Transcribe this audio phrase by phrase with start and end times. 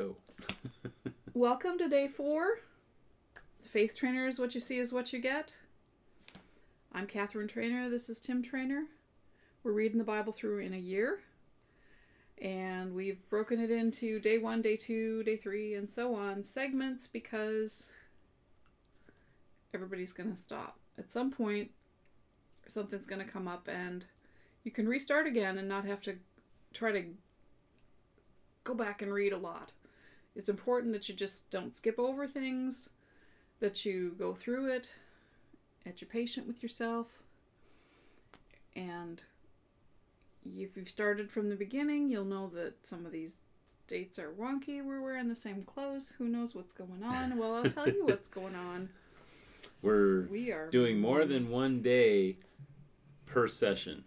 [0.00, 0.16] go.
[1.34, 2.60] Welcome to day four.
[3.60, 5.58] Faith Trainer is what you see is what you get.
[6.90, 7.90] I'm Catherine Trainer.
[7.90, 8.84] This is Tim Trainer.
[9.62, 11.20] We're reading the Bible through in a year.
[12.40, 17.06] And we've broken it into day one, day two, day three, and so on segments
[17.06, 17.92] because
[19.74, 20.78] everybody's going to stop.
[20.96, 21.72] At some point,
[22.66, 24.06] something's going to come up and
[24.64, 26.16] you can restart again and not have to
[26.72, 27.04] try to
[28.64, 29.72] go back and read a lot.
[30.40, 32.88] It's important that you just don't skip over things,
[33.58, 34.90] that you go through it,
[35.84, 37.18] that you're patient with yourself,
[38.74, 39.22] and
[40.42, 43.42] if you've started from the beginning, you'll know that some of these
[43.86, 44.82] dates are wonky.
[44.82, 46.14] We're wearing the same clothes.
[46.16, 47.36] Who knows what's going on?
[47.36, 48.88] Well, I'll tell you what's going on.
[49.82, 52.38] We're We are doing more than one day
[53.26, 54.04] per session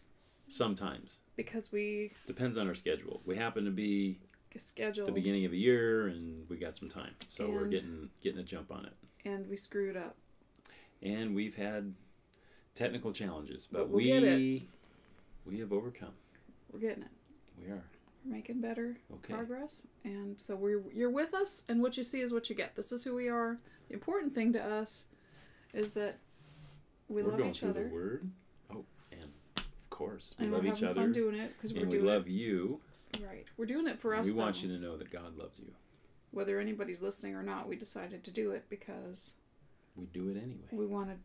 [0.47, 1.19] sometimes.
[1.35, 3.21] Because we Depends on our schedule.
[3.25, 4.19] We happen to be
[4.55, 7.15] schedule the beginning of a year and we got some time.
[7.29, 8.93] So we're getting getting a jump on it.
[9.25, 10.15] and we screwed up.
[11.01, 11.93] And we've had
[12.75, 14.67] technical challenges, but, But we'll we
[15.45, 16.13] we have overcome.
[16.71, 17.09] We're getting it.
[17.59, 17.83] We are.
[18.25, 19.33] We're making better Okay.
[19.33, 22.75] progress, and so we're you're with us, and what you see is what you get.
[22.75, 23.57] This is who we are.
[23.89, 25.07] The important thing to us
[25.73, 26.19] is that
[27.09, 28.31] we are love each other, the word.
[28.73, 31.01] Oh, and of course, we and love we're each having other.
[31.01, 32.79] fun doing it because we're doing and we doing love you.
[33.25, 33.45] right.
[33.57, 34.25] We're doing it for us.
[34.25, 34.61] we want though.
[34.67, 35.71] you to know that God loves you.
[36.31, 39.35] Whether anybody's listening or not, we decided to do it because
[39.95, 40.67] We do it anyway.
[40.71, 41.19] we wanted.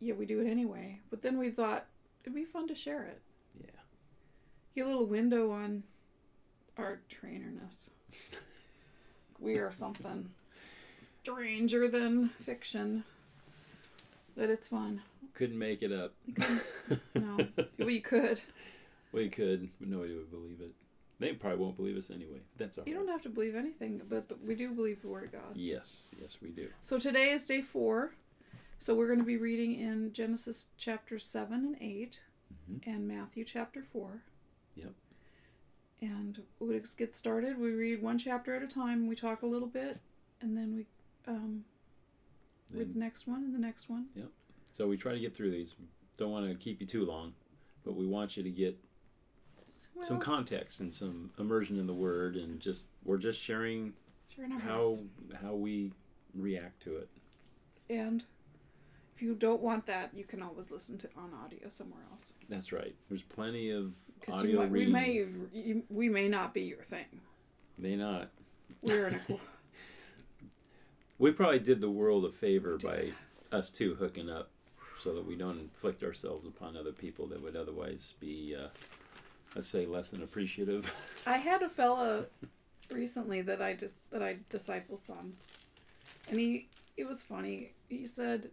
[0.00, 1.00] Yeah, we do it anyway.
[1.10, 1.86] But then we thought
[2.22, 3.20] it'd be fun to share it.
[3.60, 3.70] Yeah.
[4.74, 5.82] Get a little window on
[6.78, 7.90] our trainerness.
[9.38, 10.30] we are something
[11.22, 13.04] stranger than fiction.
[14.36, 15.02] But it's fun.
[15.34, 16.14] Couldn't make it up.
[17.14, 17.38] No,
[17.78, 18.40] we could.
[19.12, 20.72] We could, but nobody would believe it.
[21.18, 22.40] They probably won't believe us anyway.
[22.58, 23.00] That's all You right.
[23.06, 25.56] don't have to believe anything, but th- we do believe the Word of God.
[25.56, 26.68] Yes, yes, we do.
[26.80, 28.14] So today is day four.
[28.78, 32.20] So we're going to be reading in Genesis chapter 7 and 8
[32.70, 32.86] Mhm.
[32.86, 34.22] and Matthew chapter 4.
[34.74, 34.92] Yep.
[36.02, 37.58] And we just get started.
[37.58, 39.06] We read one chapter at a time.
[39.06, 39.98] We talk a little bit,
[40.42, 40.86] and then we
[41.26, 41.64] um,
[42.70, 44.08] read the next one and the next one.
[44.76, 45.74] So we try to get through these.
[46.18, 47.32] Don't want to keep you too long,
[47.82, 48.76] but we want you to get
[50.02, 53.94] some context and some immersion in the word, and just we're just sharing
[54.34, 55.02] sure how hearts.
[55.42, 55.92] how we
[56.34, 57.08] react to it.
[57.88, 58.22] And
[59.14, 62.34] if you don't want that, you can always listen to on audio somewhere else.
[62.50, 62.94] That's right.
[63.08, 63.92] There's plenty of
[64.30, 67.06] audio we may you, we may not be your thing.
[67.78, 68.30] May not.
[68.82, 69.20] We're in a
[71.18, 73.12] We probably did the world a favor by
[73.50, 74.50] us two hooking up
[75.06, 78.66] so that we don't inflict ourselves upon other people that would otherwise be, uh,
[79.54, 80.92] let's say, less than appreciative.
[81.26, 82.24] I had a fella
[82.90, 85.34] recently that I just that I disciple some,
[86.28, 87.72] and he it was funny.
[87.88, 88.50] He said.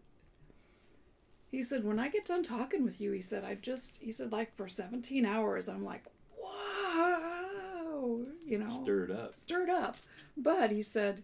[1.49, 4.31] He said, "When I get done talking with you, he said, I just he said
[4.31, 6.03] like for seventeen hours, I'm like,
[6.39, 9.37] wow, you know, Stirred up.
[9.39, 9.97] stirred up.
[10.37, 11.23] But he said,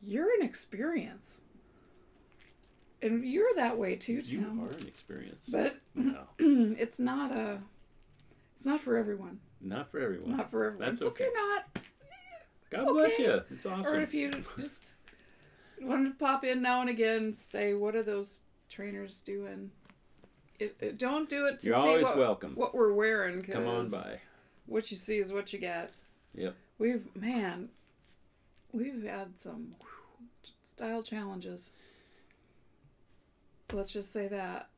[0.00, 1.40] you're an experience,
[3.06, 5.48] and you're that way too, You are an experience.
[5.48, 6.28] But Wow.
[6.38, 7.60] it's not a,
[8.56, 9.40] it's not for everyone.
[9.60, 10.36] Not for everyone.
[10.36, 10.86] Not for everyone.
[10.88, 11.24] That's so if okay.
[11.24, 11.64] you're not,
[12.70, 13.40] God bless you.
[13.50, 13.94] It's awesome.
[13.96, 14.94] Or if you just
[15.80, 19.70] wanted to pop in now and again and say, what are those trainers doing?
[20.58, 22.52] It, it- don't do it to You're see always what, welcome.
[22.54, 23.42] what we're wearing.
[23.42, 24.20] Come on by.
[24.66, 25.92] What you see is what you get.
[26.34, 26.54] Yep.
[26.78, 27.68] We've, man,
[28.72, 29.74] we've had some
[30.64, 31.72] style challenges.
[33.72, 34.68] Let's just say that.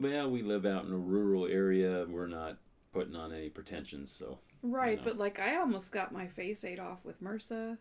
[0.00, 2.06] Well, we live out in a rural area.
[2.08, 2.56] We're not
[2.92, 4.38] putting on any pretensions, so.
[4.62, 5.04] Right, know.
[5.04, 7.76] but like I almost got my face ate off with MRSA.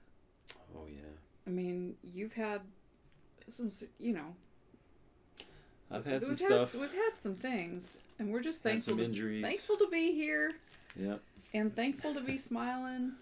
[0.75, 0.99] Oh, yeah.
[1.47, 2.61] I mean, you've had
[3.47, 4.35] some, you know,
[5.89, 6.73] I've had some we've stuff.
[6.73, 8.91] Had, we've had some things, and we're just Had thankful.
[8.91, 9.43] some to, injuries.
[9.43, 10.51] thankful to be here,
[10.95, 11.21] Yep.
[11.53, 13.13] and thankful to be smiling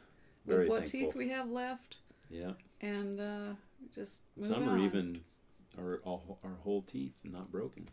[0.46, 1.00] Very with what thankful.
[1.12, 1.98] teeth we have left,
[2.30, 2.52] Yeah.
[2.82, 3.54] and uh,
[3.94, 4.82] just Some are on.
[4.86, 5.22] even
[5.82, 7.88] our all, our whole teeth not broken.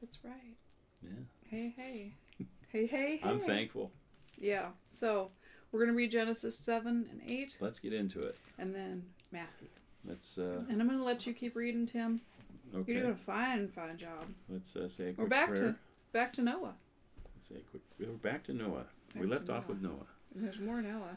[0.00, 0.56] That's right.
[1.02, 1.10] Yeah.
[1.50, 3.20] Hey, hey, hey, hey, hey.
[3.24, 3.90] I'm thankful.
[4.36, 4.66] Yeah.
[4.88, 5.30] So
[5.72, 8.36] we're gonna read Genesis seven and eight, Let's get into it.
[8.58, 9.02] and then
[9.32, 9.68] Matthew.
[10.04, 12.20] Let's uh And I'm gonna let you keep reading, Tim.
[12.74, 12.92] okay.
[12.92, 14.24] You're doing a fine, fine job.
[14.48, 15.72] Let's uh, say a quick We're back prayer.
[15.72, 15.74] to
[16.12, 16.74] back to Noah.
[17.36, 17.82] Let's say a quick.
[17.98, 18.84] We're back to Noah.
[19.18, 20.06] we left off with Noah.
[20.34, 21.16] And there's more Noah.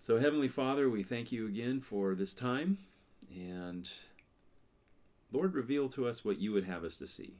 [0.00, 2.78] So Heavenly Father, we thank you again for this time,
[3.34, 3.90] and
[5.30, 7.34] Lord, reveal to us what you would have us to see.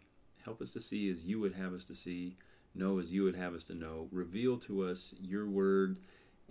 [0.45, 2.37] Help us to see as you would have us to see,
[2.75, 4.09] know as you would have us to know.
[4.13, 5.97] Reveal to us your word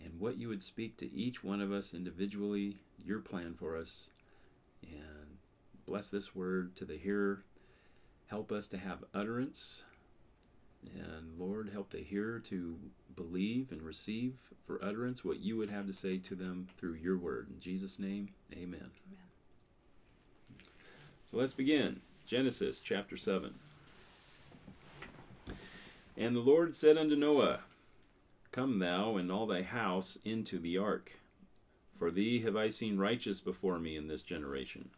[0.03, 4.09] and what you would speak to each one of us individually, your plan for us.
[4.83, 5.37] And
[5.85, 7.43] bless this word to the hearer.
[8.27, 9.83] Help us to have utterance.
[10.83, 12.77] And Lord, help the hearer to
[13.15, 14.35] believe and receive
[14.65, 17.47] for utterance what you would have to say to them through your word.
[17.49, 18.91] In Jesus' name, amen.
[19.09, 19.26] Amen.
[21.29, 21.99] So let's begin.
[22.25, 23.53] Genesis chapter 7.
[26.15, 27.59] And the Lord said unto Noah,
[28.53, 31.19] Come thou and all thy house into the ark,
[31.99, 34.89] for thee have I seen righteous before me in this generation.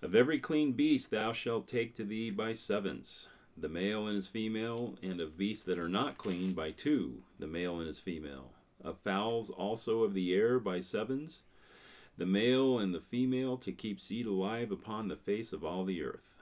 [0.00, 4.28] Of every clean beast thou shalt take to thee by sevens, the male and his
[4.28, 8.52] female, and of beasts that are not clean by two, the male and his female.
[8.82, 11.40] Of fowls also of the air by sevens,
[12.18, 16.02] the male and the female to keep seed alive upon the face of all the
[16.02, 16.34] earth.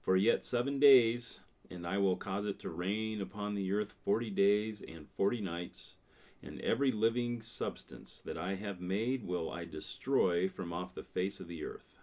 [0.00, 1.40] For yet seven days,
[1.70, 5.94] and I will cause it to rain upon the earth forty days and forty nights,
[6.42, 11.40] and every living substance that I have made will I destroy from off the face
[11.40, 11.96] of the earth.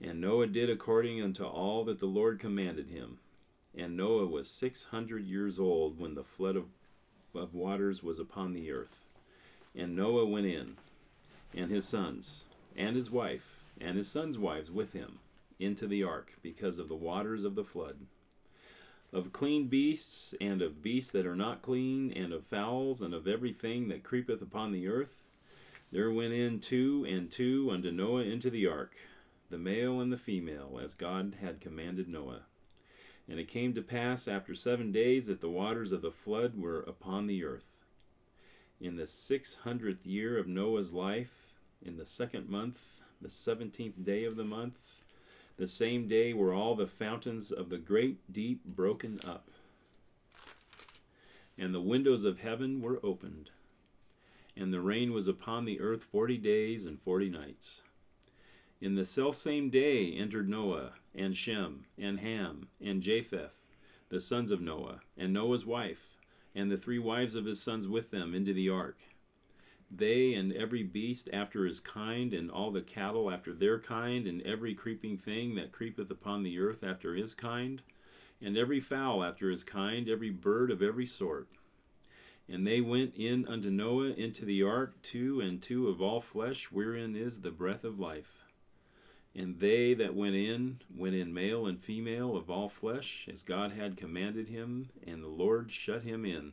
[0.00, 3.18] And Noah did according unto all that the Lord commanded him.
[3.76, 6.66] And Noah was six hundred years old when the flood of,
[7.34, 9.00] of waters was upon the earth.
[9.74, 10.76] And Noah went in,
[11.56, 12.44] and his sons,
[12.76, 15.18] and his wife, and his sons' wives with him,
[15.58, 17.96] into the ark, because of the waters of the flood.
[19.12, 23.28] Of clean beasts, and of beasts that are not clean, and of fowls, and of
[23.28, 25.22] everything that creepeth upon the earth,
[25.92, 28.96] there went in two and two unto Noah into the ark,
[29.50, 32.40] the male and the female, as God had commanded Noah.
[33.28, 36.80] And it came to pass after seven days that the waters of the flood were
[36.80, 37.66] upon the earth.
[38.80, 41.43] In the six hundredth year of Noah's life,
[41.84, 42.80] in the second month,
[43.20, 44.92] the seventeenth day of the month,
[45.56, 49.48] the same day were all the fountains of the great deep broken up,
[51.56, 53.50] and the windows of heaven were opened,
[54.56, 57.80] and the rain was upon the earth forty days and forty nights.
[58.80, 63.54] In the selfsame day entered Noah, and Shem, and Ham, and Japheth,
[64.08, 66.18] the sons of Noah, and Noah's wife,
[66.54, 68.98] and the three wives of his sons with them into the ark.
[69.96, 74.42] They and every beast after his kind, and all the cattle after their kind, and
[74.42, 77.80] every creeping thing that creepeth upon the earth after his kind,
[78.42, 81.46] and every fowl after his kind, every bird of every sort.
[82.48, 86.72] And they went in unto Noah into the ark, two and two of all flesh,
[86.72, 88.44] wherein is the breath of life.
[89.32, 93.72] And they that went in, went in male and female of all flesh, as God
[93.72, 96.52] had commanded him, and the Lord shut him in.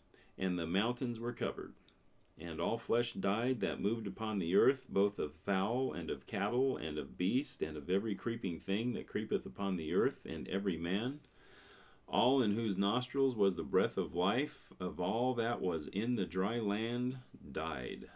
[0.37, 1.73] and the mountains were covered.
[2.39, 6.75] And all flesh died that moved upon the earth, both of fowl, and of cattle,
[6.75, 10.77] and of beast, and of every creeping thing that creepeth upon the earth, and every
[10.77, 11.19] man.
[12.07, 16.25] All in whose nostrils was the breath of life, of all that was in the
[16.25, 17.19] dry land,
[17.51, 18.09] died.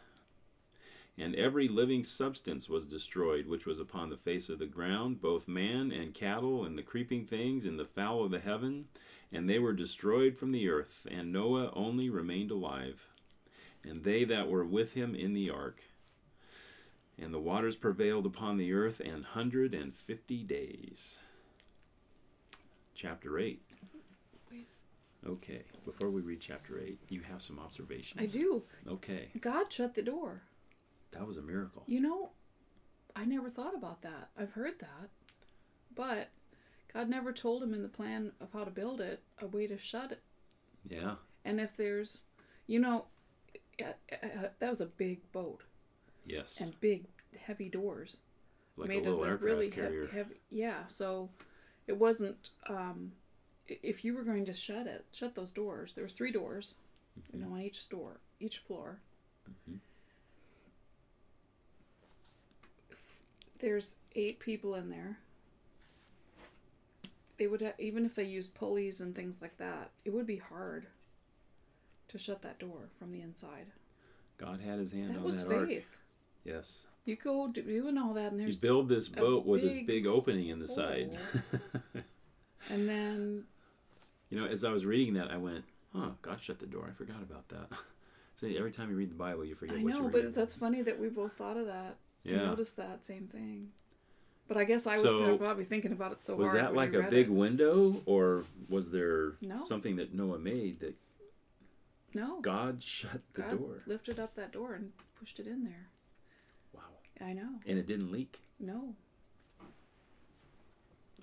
[1.18, 5.48] And every living substance was destroyed which was upon the face of the ground, both
[5.48, 8.88] man and cattle, and the creeping things, and the fowl of the heaven,
[9.32, 13.06] and they were destroyed from the earth, and Noah only remained alive,
[13.84, 15.82] and they that were with him in the ark.
[17.18, 21.18] And the waters prevailed upon the earth an hundred and fifty days.
[22.94, 23.62] Chapter 8.
[25.28, 28.22] Okay, before we read chapter 8, you have some observations.
[28.22, 28.64] I do.
[28.88, 30.44] Okay, God shut the door.
[31.12, 31.84] that was a miracle.
[31.88, 32.30] You know,
[33.16, 34.30] I never thought about that.
[34.40, 35.10] I've heard that.
[35.96, 36.30] But
[36.96, 39.78] God never told him in the plan of how to build it a way to
[39.78, 40.22] shut it.
[40.90, 42.24] Yeah, And if there's,
[42.68, 43.06] you know,
[43.84, 45.64] uh, uh, that was a big boat
[46.26, 46.56] yes.
[46.62, 47.04] and big,
[47.38, 48.20] heavy doors
[48.78, 50.06] like made a of aircraft really carrier.
[50.06, 50.36] heavy, heavy.
[50.50, 51.30] Yeah, so
[51.88, 52.52] it wasn't.
[52.70, 53.12] Um,
[53.68, 55.94] if you were going to shut it, shut those doors.
[55.94, 56.76] There was three doors,
[57.34, 59.00] you know, on each store, each floor.
[59.70, 59.80] Mhm.
[63.60, 65.18] There's eight people in there.
[67.38, 70.38] They would have, even if they used pulleys and things like that, it would be
[70.38, 70.88] hard
[72.08, 73.68] to shut that door from the inside.
[74.38, 75.98] God had his hand That on was that faith.
[76.44, 76.78] Yes.
[77.06, 80.50] You go doing all that, and there's You build this boat with this big opening
[80.50, 81.18] in the side.
[82.70, 83.44] and then
[84.30, 86.88] you know, as I was reading that, I went, "Huh, God shut the door.
[86.90, 87.68] I forgot about that."
[88.38, 88.58] thing.
[88.58, 91.10] Every time you read the Bible, you forget I know, but that's funny that we
[91.10, 91.98] both thought of that.
[92.26, 92.46] I Yeah.
[92.46, 93.72] noticed that same thing.
[94.48, 96.62] But I guess I was So, probably thinking about it so was hard.
[96.62, 97.32] Was that like a big it.
[97.32, 99.64] window, or was there No.
[99.64, 100.96] something that Noah made that
[102.14, 102.40] No.
[102.42, 103.84] God shut the God door?
[103.88, 105.90] lifted up that door and pushed it in there.
[106.74, 106.82] Wow.
[107.20, 107.60] I know.
[107.66, 108.40] And it didn't leak.
[108.60, 108.96] No.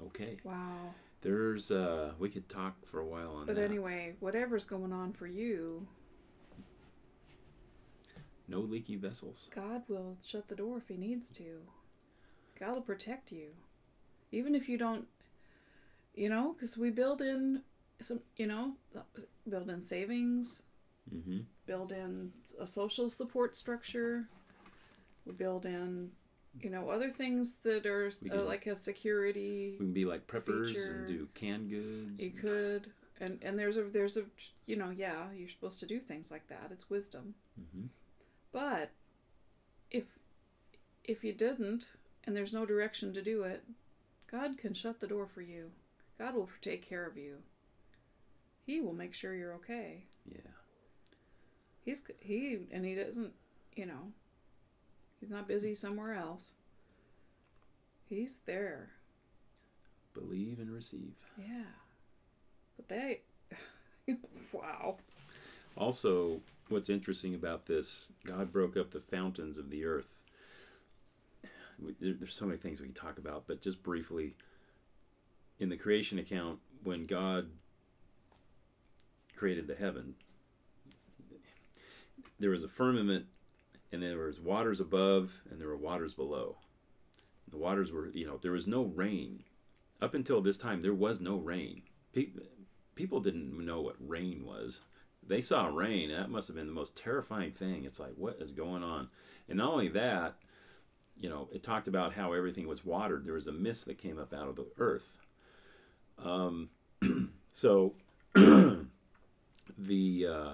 [0.06, 0.38] Okay.
[0.42, 0.94] Wow.
[1.20, 3.60] There's uh we could talk for a while on But that.
[3.62, 5.86] But anyway, whatever's going on for you,
[8.48, 9.48] No leaky vessels.
[9.54, 11.60] God will shut the door if He needs to.
[12.58, 13.48] God will protect you.
[14.30, 15.06] Even if you don't,
[16.14, 17.62] you know, because we build in
[18.00, 18.72] some, you know,
[19.48, 20.62] build in savings,
[21.12, 21.40] Mm-hmm.
[21.66, 24.28] build in a social support structure.
[25.26, 26.12] We build in,
[26.60, 29.72] you know, other things that are uh, like a security.
[29.72, 30.92] We can be like preppers Feature.
[30.98, 32.22] and do canned goods.
[32.22, 34.22] You could, and and there's a there's a
[34.66, 36.68] you know yeah you're supposed to do things like that.
[36.70, 37.34] It's wisdom.
[37.56, 37.86] hmm
[38.52, 38.90] But
[39.90, 40.04] if
[41.04, 41.88] if you didn't
[42.24, 43.64] and there's no direction to do it,
[44.30, 45.70] God can shut the door for you.
[46.18, 47.38] God will take care of you.
[48.64, 50.04] He will make sure you're okay.
[50.26, 50.52] Yeah.
[51.84, 53.32] He's he and he doesn't,
[53.74, 54.12] you know,
[55.20, 56.54] he's not busy somewhere else.
[58.08, 58.90] He's there.
[60.14, 61.14] Believe and receive.
[61.36, 61.64] Yeah.
[62.76, 63.20] But they
[64.52, 64.96] wow.
[65.76, 70.08] Also, what's interesting about this, God broke up the fountains of the earth.
[72.00, 74.36] There- There's so many things we can talk about, but just briefly,
[75.58, 77.50] in the creation account, when God
[79.36, 80.14] created the heaven,
[82.38, 83.26] there was a firmament,
[83.90, 86.56] and there was waters above, and there were waters below.
[87.48, 89.44] The waters were, you know, there was no rain.
[90.00, 91.82] Up until this time, there was no rain.
[92.12, 92.32] Pe-
[92.94, 94.80] people didn't know what rain was
[95.26, 96.10] they saw rain.
[96.10, 97.84] And that must have been the most terrifying thing.
[97.84, 99.08] It's like, what is going on?
[99.48, 100.36] And not only that,
[101.22, 103.24] you know, it talked about how everything was watered.
[103.24, 105.08] There was a mist that came up out of the earth.
[106.18, 106.68] Um,
[107.52, 107.94] so
[108.34, 108.86] the
[110.28, 110.52] uh,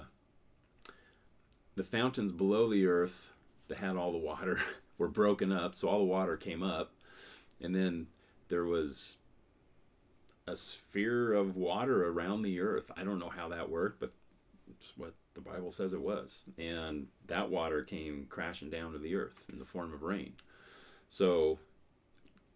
[1.75, 3.31] the fountains below the earth
[3.69, 4.61] that had all the water
[4.99, 5.75] were broken up.
[5.75, 6.93] So all the water came up,
[7.63, 8.07] and then
[8.49, 9.17] there was
[10.47, 12.91] a sphere of water around the earth.
[12.95, 14.13] I don't know how that worked, but
[14.71, 16.43] it's what the Bible says it was.
[16.59, 20.35] And that water came crashing down to the earth in the form of rain.
[21.09, 21.59] So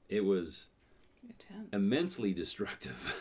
[0.08, 0.66] it was
[1.28, 1.68] Intense.
[1.72, 3.14] immensely destructive.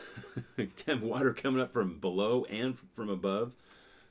[1.01, 3.55] Water coming up from below and from above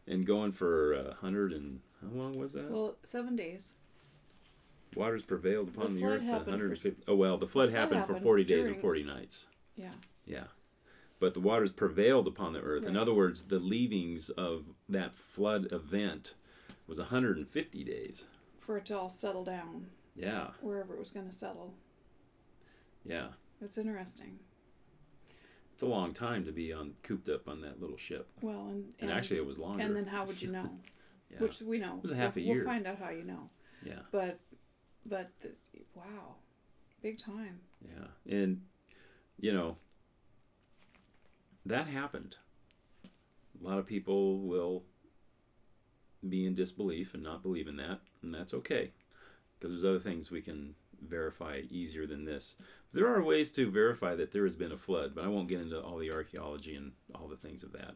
[0.07, 2.71] and going for a hundred and how long was that?
[2.71, 3.75] well, seven days.
[4.97, 6.23] Waters prevailed upon the, flood earth.
[6.23, 9.45] happened for oh well, the flood, flood happened, for happened 40 days and 40 nights.
[9.77, 9.93] Yeah.
[10.27, 10.45] Yeah.
[11.21, 12.87] But the waters prevailed upon the earth.
[12.87, 16.33] In other words, the leavings of that flood event
[16.89, 18.25] was 150 days.
[18.59, 19.87] For it to all settle down
[20.17, 20.49] Yeah.
[20.61, 21.75] wherever it was going to settle.
[23.05, 23.29] Yeah.
[23.61, 24.39] That's interesting.
[25.73, 28.29] It's a long time to be on cooped up on that little ship.
[28.43, 29.83] Well, and, And, actually it was longer.
[29.85, 30.71] and then how would you know?
[31.31, 31.39] yeah.
[31.39, 31.97] Which we know.
[31.97, 32.57] It was a half we'll, a year.
[32.57, 33.49] We'll find out how you know.
[33.85, 34.01] yeah.
[34.13, 34.39] But,
[35.07, 35.53] but the,
[35.95, 36.35] wow,
[37.03, 37.61] big time.
[37.83, 38.35] Yeah.
[38.39, 38.63] And
[39.39, 39.77] you know
[41.65, 42.37] that happened.
[43.05, 44.85] A lot of people will
[46.29, 48.91] be in disbelief and not believe in that, and that's okay.
[49.61, 50.75] Because there's other things we can
[51.07, 52.55] verify easier than this.
[52.93, 55.61] There are ways to verify that there has been a flood, but I won't get
[55.61, 57.95] into all the archaeology and all the things of that.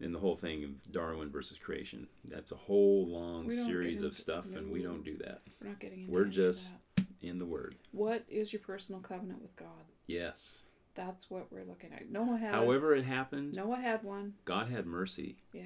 [0.00, 2.06] And the whole thing of Darwin versus creation.
[2.24, 5.42] That's a whole long series of stuff, and we don't do that.
[5.62, 6.80] We're not getting into We're just- that.
[7.22, 7.74] In the Word.
[7.92, 9.86] What is your personal covenant with God?
[10.06, 10.58] Yes.
[10.94, 12.10] That's what we're looking at.
[12.10, 12.52] Noah had.
[12.54, 14.34] However it happened, Noah had one.
[14.44, 15.36] God had mercy.
[15.52, 15.64] Yeah.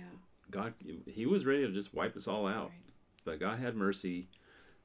[0.50, 0.74] God,
[1.06, 2.80] He was ready to just wipe us all out, Right.
[3.24, 4.28] but God had mercy.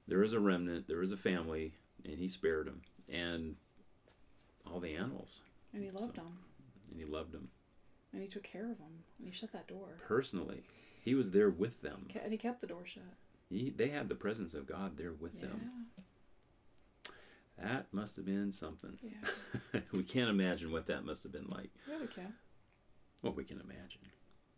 [0.08, 0.88] There was a remnant.
[0.88, 2.82] There was a family, and He spared them
[3.12, 3.56] and
[4.66, 5.42] all the animals,
[5.74, 6.40] And he loved So- them.
[6.90, 7.50] and He loved them
[8.14, 9.04] And he took care of them.
[9.20, 9.90] And he shut that door.
[10.08, 10.64] personally.
[11.04, 12.08] He was there with them.
[12.24, 13.04] And he kept the door shut.
[13.50, 15.42] He, they had the presence of God there with Yeah.
[15.48, 15.86] them.
[17.58, 18.98] That must have been something.
[19.02, 19.82] Yeah.
[19.92, 21.70] we can't imagine what that must have been like.
[21.88, 22.34] Yeah, we can.
[23.22, 24.02] Well, we can imagine.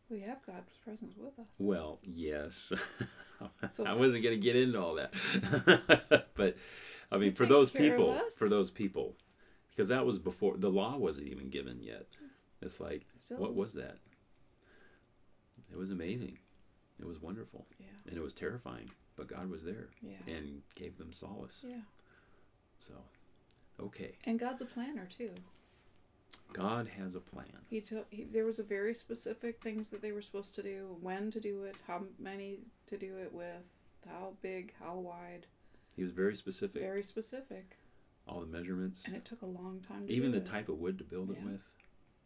[0.09, 1.47] We have God's presence with us.
[1.59, 2.71] Well, yes.
[3.69, 5.13] So- I wasn't going to get into all that.
[6.35, 6.57] but
[7.11, 9.13] I mean, for those people, for those people,
[9.69, 12.07] because that was before the law wasn't even given yet.
[12.63, 13.37] It's like, Still.
[13.37, 13.97] what was that?
[15.71, 16.39] It was amazing.
[16.99, 17.67] It was wonderful.
[17.79, 17.85] Yeah.
[18.07, 18.89] And it was terrifying.
[19.15, 20.33] But God was there Yeah.
[20.35, 21.63] and gave them solace.
[21.63, 21.81] Yeah.
[22.79, 22.93] So,
[23.79, 24.15] okay.
[24.25, 25.29] And God's a planner too.
[26.53, 27.45] God has a plan.
[27.69, 28.07] He took.
[28.09, 31.39] He, there was a very specific things that they were supposed to do, when to
[31.39, 33.75] do it, how many to do it with,
[34.07, 35.45] how big, how wide.
[35.95, 36.81] He was very specific.
[36.81, 37.77] Very specific,
[38.27, 40.07] All the measurements, and it took a long time.
[40.07, 40.45] to even the it.
[40.45, 41.61] type of wood to build it with.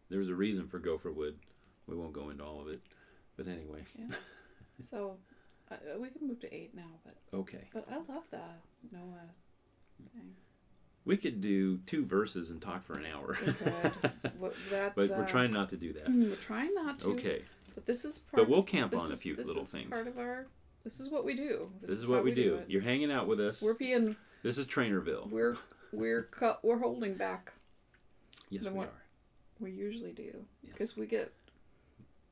[0.10, 1.38] There was a reason for gopher wood.
[1.88, 2.82] We won't go into all of it,
[3.38, 4.16] but anyway, Yeah.
[4.82, 5.18] So,
[5.72, 7.70] uh, we can move to eight now, but okay.
[7.74, 8.40] but I love the
[8.92, 9.30] Noah
[10.14, 10.36] thing.
[11.04, 13.38] We could do two verses and talk for an hour.
[13.46, 13.74] We could.
[14.38, 16.10] What- That's, but we're uh, trying not to do that.
[16.10, 17.12] We're trying not to.
[17.12, 17.44] Okay.
[17.76, 18.42] But this is part.
[18.44, 19.90] But we'll camp this on a few this little is things.
[19.90, 20.48] Part of our.
[20.84, 21.70] This is what we do.
[21.82, 22.56] This, is, how what we do.
[22.56, 22.66] it.
[22.70, 23.62] You're hanging out with us.
[23.62, 24.16] We're being.
[24.44, 25.30] This is Trainerville.
[25.30, 25.58] We're
[25.92, 26.60] we're cut.
[26.64, 27.54] We're holding back.
[28.50, 28.90] yes, we are.
[29.60, 30.24] We usually do
[30.64, 30.74] Yes.
[30.74, 31.32] because we get.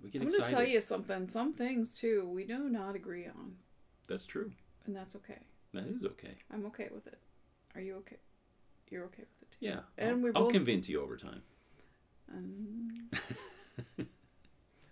[0.03, 1.27] We get I'm going to tell you something.
[1.29, 3.55] Some things too we do not agree on,
[4.07, 4.51] That's true.
[4.85, 5.39] and that's okay.
[5.73, 6.35] That is okay.
[6.51, 7.19] I'm okay with it.
[7.75, 8.17] Are you okay?
[8.89, 9.57] You're okay with it too.
[9.65, 9.79] Yeah.
[9.97, 11.41] And I'll, we I'll both- convince you over time.
[12.31, 12.91] And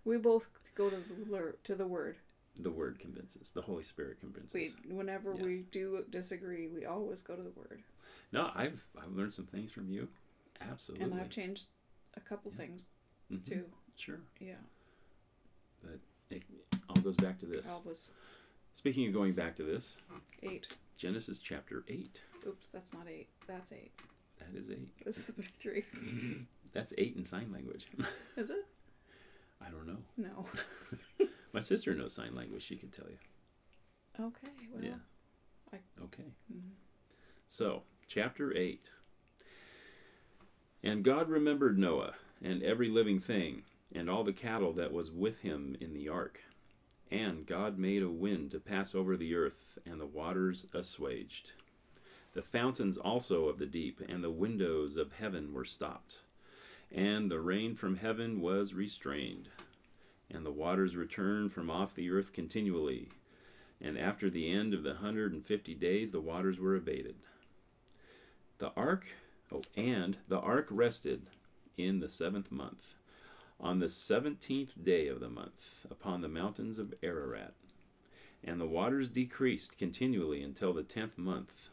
[0.05, 2.17] we both go to the to the word.
[2.59, 3.51] The word convinces.
[3.51, 4.53] The Holy Spirit convinces.
[4.53, 5.43] We whenever Yes.
[5.43, 7.83] we do disagree, we always go to the word.
[8.31, 10.07] No, I've I've learned some things from you.
[10.61, 11.05] Absolutely.
[11.05, 11.67] And I've changed
[12.15, 12.89] a couple things
[13.31, 13.43] Mhm.
[13.45, 13.65] too.
[13.95, 14.19] Sure.
[14.39, 14.55] Yeah,
[15.83, 15.99] But
[16.31, 16.43] It
[16.89, 17.67] all goes back to this.
[17.67, 18.11] Elvis
[18.75, 19.97] Speaking of going back to this,
[20.43, 20.67] eight.
[20.97, 22.21] Genesis chapter eight.
[22.47, 23.29] Oops, that's not eight.
[23.47, 23.91] That's eight.
[24.39, 24.89] That is eight.
[25.05, 25.83] This is three.
[26.73, 27.87] That's eight in sign language.
[28.37, 28.65] Is it?
[29.65, 29.97] I don't know.
[30.15, 30.45] No.
[31.53, 32.61] My sister knows sign language.
[32.63, 33.17] She can tell you.
[34.25, 34.47] Okay.
[34.71, 34.83] Well.
[34.83, 34.97] yeah.
[35.73, 36.25] I- Okay.
[36.53, 36.71] Mhm.
[37.47, 38.91] So, chapter 8.
[40.83, 42.13] And God remembered Noah
[42.43, 43.63] and every living thing
[43.95, 46.41] and all the cattle that was with him in the ark.
[47.09, 51.51] And God made a wind to pass over the earth, and the waters assuaged.
[52.33, 56.17] The fountains also of the deep and the windows of heaven were stopped.
[56.93, 59.49] And the rain from heaven was restrained.
[60.31, 63.09] And the waters returned from off the earth continually.
[63.81, 67.15] And after the end of the hundred and fifty days, the waters were abated.
[68.59, 69.07] The ark,
[69.51, 71.27] oh, and the ark rested
[71.77, 72.95] in the seventh month,
[73.59, 77.53] on the seventeenth day of the month, upon the mountains of Ararat.
[78.47, 81.67] And the waters decreased continually until the tenth month.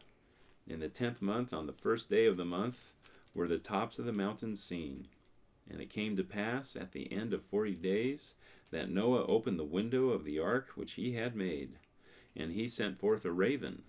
[0.67, 2.91] In the tenth month, on the first day of the month,
[3.33, 5.07] were the tops of the mountains seen.
[5.69, 8.33] And it came to pass at the end of forty days
[8.71, 11.79] that Noah opened the window of the ark which he had made,
[12.35, 13.83] and he sent forth a raven,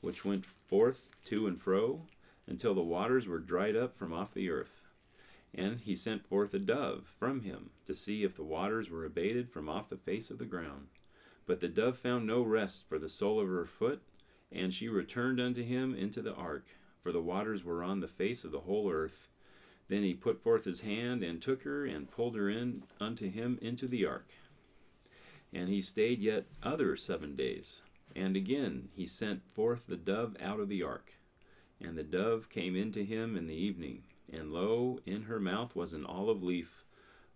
[0.00, 2.02] which went forth to and fro
[2.48, 4.82] until the waters were dried up from off the earth.
[5.54, 9.48] And he sent forth a dove from him to see if the waters were abated
[9.48, 10.88] from off the face of the ground.
[11.52, 14.00] But the dove found no rest for the sole of her foot,
[14.50, 16.64] and she returned unto him into the ark,
[16.98, 19.28] for the waters were on the face of the whole earth.
[19.88, 23.58] Then he put forth his hand and took her and pulled her in unto him
[23.60, 24.30] into the ark.
[25.52, 27.82] And he stayed yet other seven days.
[28.16, 31.16] And again he sent forth the dove out of the ark.
[31.82, 35.92] And the dove came into him in the evening, and lo, in her mouth was
[35.92, 36.86] an olive leaf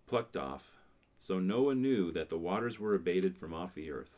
[0.07, 0.76] plucked off.
[1.17, 4.17] So Noah knew that the waters were abated from off the earth.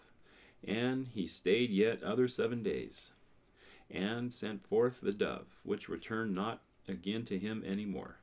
[0.68, 3.12] And he stayed yet other seven days,
[3.90, 8.18] and sent forth the dove, which returned not again to him any more.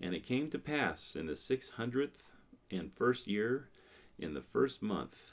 [0.00, 2.24] And it came to pass in the six hundredth
[2.70, 3.68] and first year,
[4.18, 5.30] in the first month,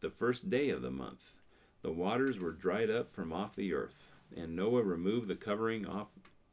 [0.00, 1.32] the first day of the month,
[1.82, 4.04] the waters were dried up from off the earth,
[4.36, 6.08] and Noah removed the covering off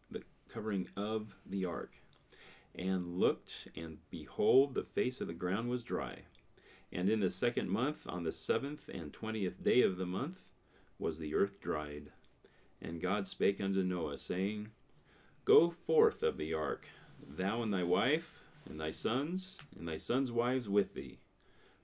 [0.09, 1.91] the covering of the ark,
[2.79, 6.19] and looked, and behold, the face of the ground was dry.
[6.93, 10.45] And in the second month, on the seventh and twentieth day of the month,
[10.97, 12.11] was the earth dried.
[12.81, 14.69] And God spake unto Noah, saying,
[15.43, 16.87] Go forth of the ark,
[17.21, 21.19] thou and thy wife, and thy sons, and thy sons' wives with thee.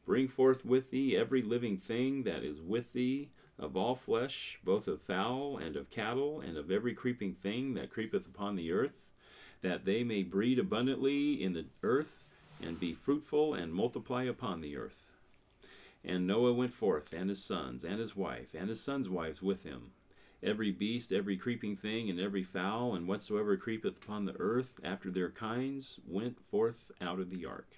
[0.06, 4.88] Bring forth with thee every living thing that is with thee, of all flesh, both
[4.88, 9.05] of fowl and of cattle, and of every creeping thing that creepeth upon the earth,
[9.66, 12.24] that they may breed abundantly in the earth,
[12.62, 15.08] and be fruitful and multiply upon the earth.
[16.04, 19.64] And Noah went forth, and his sons, and his wife, and his sons' wives with
[19.64, 19.90] him.
[20.44, 25.10] Every beast, every creeping thing, and every fowl, and whatsoever creepeth upon the earth after
[25.10, 27.72] their kinds, went forth out of the ark.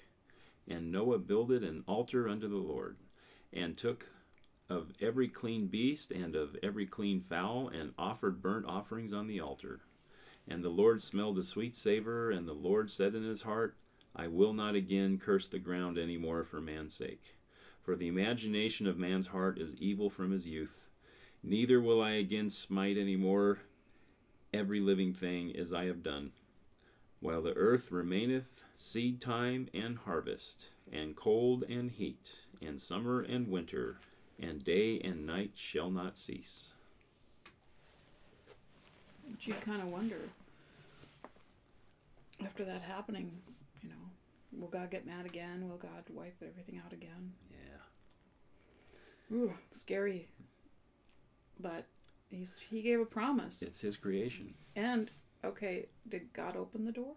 [0.67, 2.97] And Noah builded an altar unto the Lord,
[3.53, 4.07] and took
[4.69, 9.39] of every clean beast and of every clean fowl, and offered burnt offerings on the
[9.39, 9.79] altar.
[10.47, 13.75] And the Lord smelled a sweet savor, and the Lord said in his heart,
[14.15, 17.37] I will not again curse the ground any more for man's sake.
[17.83, 20.89] For the imagination of man's heart is evil from his youth.
[21.43, 23.59] Neither will I again smite any more
[24.53, 26.31] every living thing as I have done.
[27.19, 32.29] While the earth remaineth, seed time and harvest, and cold and heat,
[32.61, 33.99] and summer and winter,
[34.39, 36.69] and day and night shall not cease.
[39.47, 40.19] You kind of wonder
[42.43, 43.31] after that happening,
[43.81, 43.95] you know,
[44.59, 45.69] will God get mad again?
[45.69, 47.31] Will God wipe everything out again?
[47.49, 49.35] Yeah.
[49.37, 50.27] Ooh, scary.
[51.59, 51.85] But
[52.29, 53.61] he's he gave a promise.
[53.61, 54.53] It's his creation.
[54.75, 55.09] And
[55.45, 57.13] okay, did God open the door?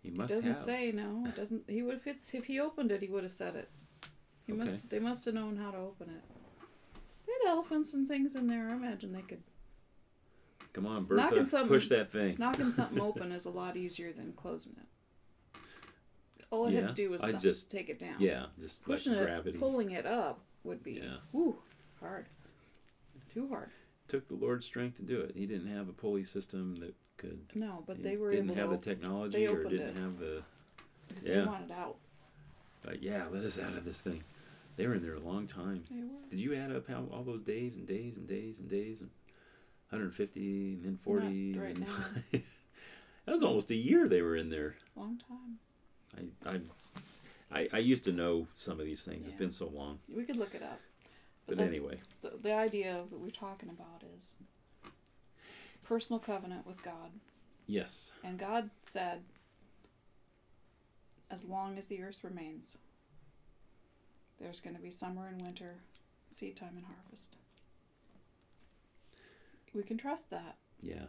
[0.00, 0.58] He must it doesn't have.
[0.58, 1.24] say no.
[1.26, 1.64] It doesn't.
[1.68, 3.68] He would if it's if he opened it, he would have said it.
[4.46, 4.62] He Okay.
[4.62, 4.90] must.
[4.90, 6.22] They must have known how to open it.
[7.26, 8.70] They had elephants and things in there.
[8.70, 9.42] I imagine they could.
[10.76, 12.36] Come on, Knocking Bertha, something- push that thing.
[12.38, 15.58] Knocking something open is a lot easier than closing it.
[16.50, 18.16] All I had to do was I not- just- take it down.
[18.20, 19.58] Yeah, just Pushing like it, gravity.
[19.58, 21.16] pulling it up would be Yeah.
[21.98, 22.26] hard.
[23.32, 23.70] Too hard.
[24.08, 25.32] Took the Lord's strength to do it.
[25.34, 27.40] He didn't have a pulley system that could.
[27.54, 29.96] No, but he they were didn't have the technology or didn't it.
[29.96, 30.42] have the.
[31.08, 31.34] because yeah.
[31.40, 31.96] they wanted out.
[32.82, 34.22] But yeah, let us out of this thing.
[34.76, 35.84] They were in there a long time.
[35.90, 36.28] They were.
[36.30, 39.10] Did you add up how all those days and days and days and days and
[39.96, 41.26] 150 and then 40?
[41.26, 41.86] Not right now.
[42.32, 44.76] that was almost a year they were in there.
[44.96, 45.58] Long time.
[46.44, 46.60] I I
[47.60, 49.26] I, I used to know some of these things.
[49.26, 49.98] It's been so long.
[50.12, 50.80] We could look it up.
[51.46, 54.36] But that's- anyway, The, the idea that we're talking about is
[55.84, 57.10] personal covenant with God.
[57.68, 58.10] yes.
[58.24, 59.22] And God said,
[61.30, 62.78] as long as the earth remains,
[64.40, 65.76] there's going to be summer and winter,
[66.28, 67.36] seed time and harvest.
[69.76, 71.04] We can trust that Yeah.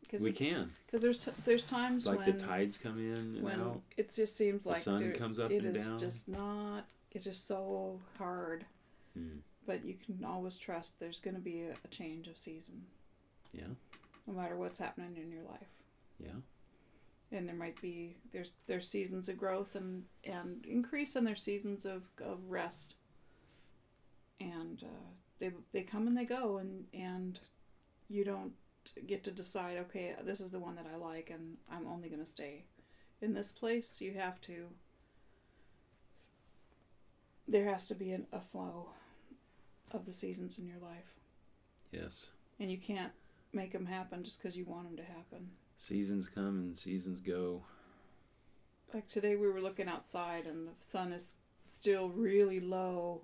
[0.00, 0.72] because We can.
[0.86, 3.80] because there's t- there's times Like when the tides come in and when out.
[3.96, 5.98] it just seems like The sun there- comes up it and is down.
[5.98, 8.66] just not it's just so hard.
[9.14, 9.38] Hmm.
[9.66, 12.86] But you can always trust there's going to be a, a change of season,
[13.52, 13.68] Yeah.
[14.26, 15.82] no matter what's happening in your life.
[16.18, 16.40] Yeah.
[17.30, 21.84] and there might be there's there's seasons of growth and and increase and there's seasons
[21.86, 22.96] of of rest
[24.40, 27.38] and uh, they they come and they go and and
[28.08, 28.52] you don't
[29.06, 32.20] get to decide okay this is the one that I like and I'm only going
[32.22, 32.64] to stay
[33.20, 34.68] in this place you have to
[37.46, 38.90] there has to be an, a flow
[39.90, 41.14] of the seasons in your life
[41.90, 42.26] Yes.
[42.60, 43.12] and you can't
[43.52, 47.62] make them happen just because you want them to happen Seasons come and seasons go.
[48.92, 53.22] like today we were looking outside and the sun is still really low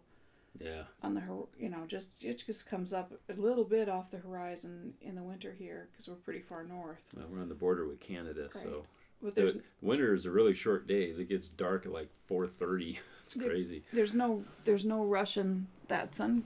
[0.61, 0.83] Yeah.
[1.03, 1.23] on the
[1.59, 5.23] you know just it just comes up a little bit off the horizon in the
[5.23, 8.85] winter here because we're pretty far north Well, we're on the border with Canada, so
[9.23, 11.19] but there's the winters are really short days.
[11.19, 12.99] It gets dark at like 4:30.
[13.25, 13.83] it's There- crazy.
[13.93, 16.45] there's no there's no rushing that sun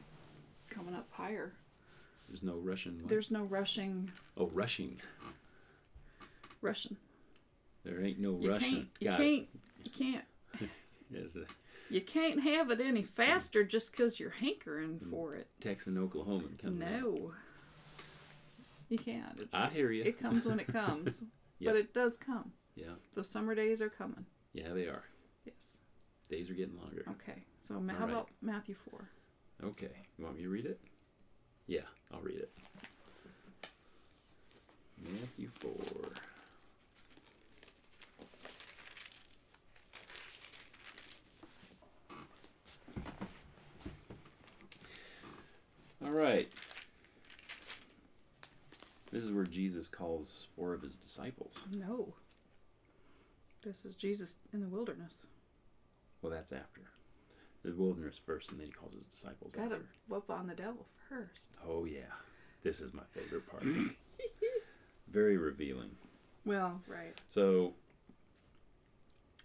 [0.70, 1.52] coming up higher
[2.28, 3.00] There's no Russian.
[3.00, 3.08] what?
[3.08, 5.00] there's no rushing oh, rushing.
[6.60, 6.96] Russian.
[7.84, 8.70] There ain't no you Russian.
[8.70, 9.24] can't you Got it.
[9.24, 9.48] can't
[9.84, 10.24] you can't
[11.36, 11.46] a
[11.90, 15.10] you can't have it any faster just because you're hankering Mm.
[15.10, 16.78] for it Texan Oklahoman coming.
[16.78, 17.32] no
[18.88, 20.02] you can't it's, I hear you.
[20.04, 21.24] it comes when it comes
[21.60, 21.72] Yep.
[21.72, 22.94] but it does come yeah.
[23.16, 24.24] Those summer days are coming.
[24.52, 25.02] Yeah, they are.
[25.44, 25.78] Yes.
[26.30, 27.04] Days are getting longer.
[27.10, 27.42] Okay.
[27.60, 28.10] So All how right.
[28.10, 29.08] about Matthew four?
[29.64, 29.90] Okay.
[30.16, 30.78] You want me to read it?
[31.66, 31.80] Yeah,
[32.14, 32.52] I'll read it.
[35.02, 35.72] Matthew 4.
[46.04, 46.48] All right.
[49.10, 51.58] This is where Jesus calls four of his disciples.
[51.72, 52.14] No.
[53.62, 55.26] This is Jesus in the wilderness.
[56.22, 56.82] Well, that's after.
[57.64, 59.86] The wilderness first, and then he calls his disciples Got to after.
[60.08, 61.50] whoop on the devil first.
[61.66, 62.12] Oh yeah,
[62.62, 63.64] this is my favorite part.
[65.10, 65.90] Very revealing.
[66.44, 67.20] Well, right.
[67.30, 67.72] So,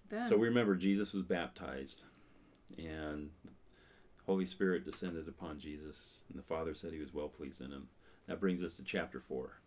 [0.10, 2.04] Then so we remember Jesus was baptized,
[2.78, 3.30] and
[4.26, 7.88] Holy Spirit descended upon Jesus, and the Father said He was well pleased in him.
[8.28, 9.58] That brings us to chapter four.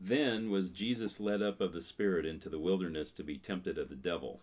[0.00, 3.88] Then was Jesus led up of the Spirit into the wilderness to be tempted of
[3.88, 4.40] the devil.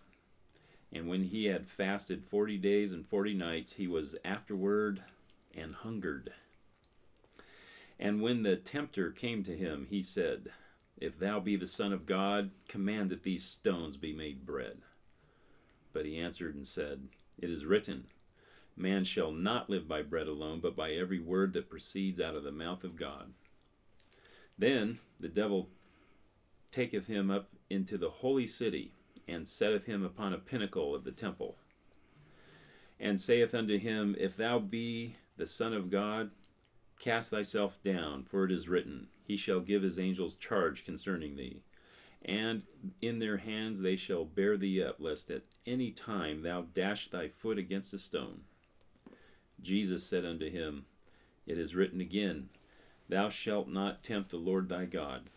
[0.92, 5.02] And when he had fasted forty days and forty nights, he was afterward
[5.56, 6.32] and hungered.
[7.98, 10.50] And when the tempter came to him, he said,
[10.98, 14.78] If thou be the Son of God, command that these stones be made bread.
[15.92, 17.08] But he answered and said,
[17.38, 18.04] It is written,
[18.80, 22.44] Man shall not live by bread alone, but by every word that proceeds out of
[22.44, 23.34] the mouth of God.
[24.56, 25.68] Then the devil
[26.72, 28.94] taketh him up into the holy city,
[29.28, 31.58] and setteth him upon a pinnacle of the temple,
[32.98, 36.30] and saith unto him, If thou be the Son of God,
[36.98, 41.60] cast thyself down, for it is written, He shall give his angels charge concerning thee,
[42.24, 42.62] and
[43.02, 47.28] in their hands they shall bear thee up, lest at any time thou dash thy
[47.28, 48.40] foot against a stone.
[49.62, 50.86] Jesus said unto him,
[51.46, 52.48] It is written again,
[53.08, 55.30] Thou shalt not tempt the Lord thy God.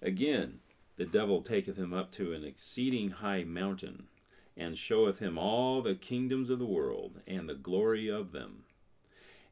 [0.00, 0.60] Again,
[0.96, 4.08] the devil taketh him up to an exceeding high mountain,
[4.56, 8.64] and showeth him all the kingdoms of the world, and the glory of them,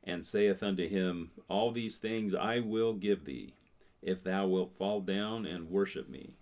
[0.04, 3.54] and saith unto him, All these things I will give thee,
[4.02, 6.34] if thou wilt fall down and worship me.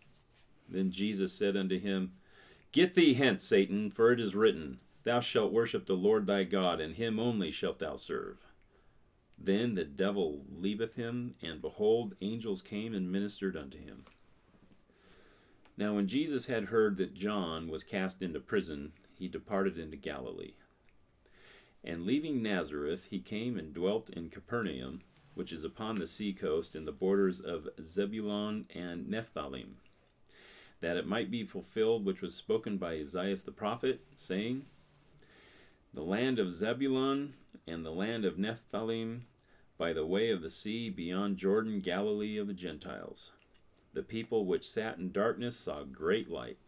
[0.69, 2.13] Then Jesus said unto him,
[2.73, 6.81] Get thee hence, Satan, for it is written, Thou shalt worship the Lord thy God,
[6.81, 8.39] and him only shalt thou serve.
[9.39, 14.05] Then the devil leaveth him, and behold, angels came and ministered unto him.
[15.77, 20.55] Now when Jesus had heard that John was cast into prison, he departed into Galilee.
[21.85, 25.03] And leaving Nazareth, he came and dwelt in Capernaum,
[25.35, 29.75] which is upon the sea coast in the borders of Zebulun and Nephthalim,
[30.81, 34.65] that it might be fulfilled which was spoken by Isaiah the prophet, saying,
[35.97, 37.33] The land of Zebulun
[37.67, 39.23] and the land of Nephthalim,
[39.79, 43.31] by the way of the sea beyond Jordan, Galilee of the Gentiles.
[43.95, 46.59] The people which sat in darkness saw great light,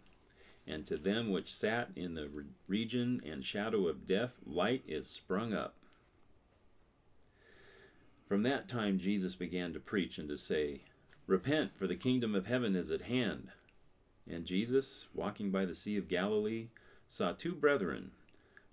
[0.66, 2.30] and to them which sat in the
[2.66, 5.74] region and shadow of death, light is sprung up.
[8.26, 10.84] From that time Jesus began to preach and to say,
[11.26, 13.48] Repent, for the kingdom of heaven is at hand.
[14.26, 16.68] And Jesus, walking by the Sea of Galilee,
[17.08, 18.12] saw two brethren,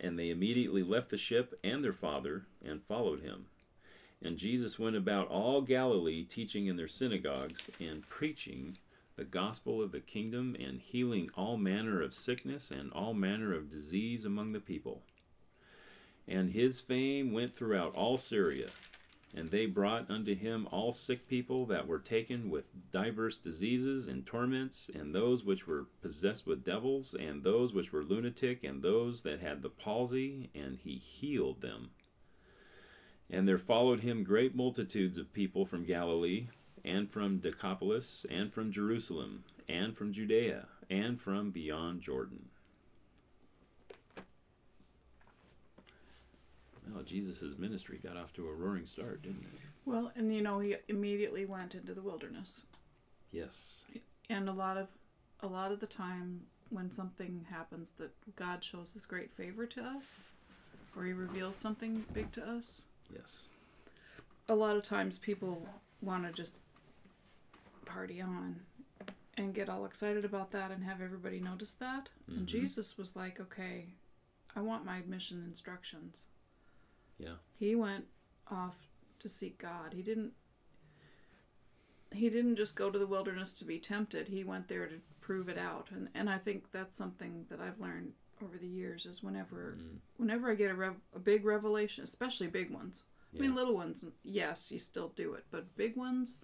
[0.00, 3.46] And they immediately left the ship and their father, and followed him.
[4.22, 8.78] And Jesus went about all Galilee, teaching in their synagogues, and preaching
[9.16, 13.70] the gospel of the kingdom, and healing all manner of sickness and all manner of
[13.70, 15.02] disease among the people.
[16.26, 18.66] And his fame went throughout all Syria,
[19.34, 24.24] and they brought unto him all sick people that were taken with divers diseases and
[24.24, 29.22] torments, and those which were possessed with devils, and those which were lunatic, and those
[29.22, 31.90] that had the palsy, and he healed them.
[33.28, 36.48] And there followed him great multitudes of people from Galilee,
[36.84, 42.50] and from Decapolis, and from Jerusalem, and from Judea, and from beyond Jordan.
[46.92, 49.60] Well, Jesus' ministry got off to a roaring start, didn't it?
[49.84, 52.64] Well, and you know, he immediately went into the wilderness.
[53.32, 53.78] Yes.
[54.30, 54.88] And a lot of
[55.40, 59.82] a lot of the time when something happens that God shows his great favor to
[59.82, 60.20] us
[60.96, 63.48] or he reveals something big to us, Yes.
[64.48, 65.68] a lot of times people
[66.00, 66.60] want to just
[67.84, 68.60] party on
[69.36, 72.08] and get all excited about that and have everybody notice that.
[72.30, 72.36] Mhm.
[72.38, 73.94] And Jesus was like, okay,
[74.56, 76.26] I want my mission instructions.
[77.18, 77.36] Yeah.
[77.58, 78.06] He went
[78.50, 78.76] off
[79.20, 79.92] to seek God.
[79.94, 80.32] He didn't
[82.12, 84.28] he didn't just go to the wilderness to be tempted.
[84.28, 85.88] He went there to prove it out.
[85.90, 89.98] And and I think that's something that I've learned over the years is whenever Mm.
[90.16, 93.04] whenever I get a, rev, a big revelation, especially big ones.
[93.34, 96.38] I mean little ones, yes, you still do it, but big ones